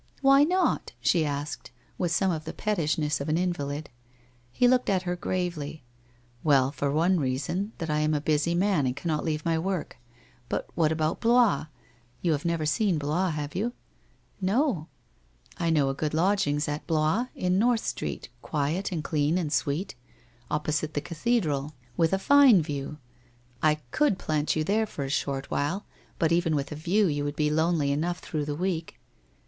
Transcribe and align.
'Why 0.21 0.43
not?' 0.43 0.93
she 0.99 1.23
asked, 1.27 1.69
with 1.99 2.11
some 2.11 2.31
of 2.31 2.45
the 2.45 2.53
pettishness 2.53 3.21
of 3.21 3.29
an 3.29 3.37
invalid. 3.37 3.91
He 4.51 4.67
looked 4.67 4.89
at 4.89 5.03
her 5.03 5.15
gravely.' 5.15 5.83
Weil, 6.43 6.71
for 6.71 6.91
one 6.91 7.19
reason, 7.19 7.73
that 7.77 7.91
I 7.91 7.99
am 7.99 8.15
a 8.15 8.19
busy 8.19 8.55
man 8.55 8.87
and 8.87 8.95
cannot 8.95 9.23
leave 9.23 9.45
my 9.45 9.59
work. 9.59 9.97
But 10.49 10.67
what 10.73 10.91
about 10.91 11.21
Blois? 11.21 11.67
You 12.23 12.31
have 12.31 12.45
never 12.45 12.65
seen 12.65 12.97
Blois, 12.97 13.29
have 13.29 13.53
you?' 13.53 13.73
'No/' 14.41 14.87
1 15.59 15.71
know 15.71 15.89
of 15.89 15.97
good 15.97 16.15
lodgings 16.15 16.67
at 16.67 16.87
Blois, 16.87 17.27
in 17.35 17.59
North 17.59 17.85
Street, 17.85 18.29
quiet, 18.41 18.91
and 18.91 19.03
clean, 19.03 19.37
and 19.37 19.53
sweet. 19.53 19.93
Opposite 20.49 20.95
the 20.95 21.01
cathedral, 21.01 21.75
with 21.95 22.09
17 22.09 22.63
258 22.63 22.85
WHITE 22.87 22.87
ROSE 22.87 22.87
OP 22.87 22.97
WEARY 22.97 23.57
LEAF 23.61 23.61
a 23.61 23.61
fine 23.61 23.69
view. 23.69 23.69
I 23.69 23.75
could 23.91 24.17
plant 24.17 24.55
you 24.55 24.63
there 24.63 24.87
for 24.87 25.03
a 25.03 25.11
short 25.11 25.51
while, 25.51 25.85
but 26.17 26.31
even 26.31 26.55
with 26.55 26.71
a 26.71 26.75
view, 26.75 27.05
you 27.05 27.23
would 27.23 27.35
be 27.35 27.51
lonely 27.51 27.91
enough 27.91 28.17
through 28.17 28.45
the 28.45 28.55
week.' 28.55 28.99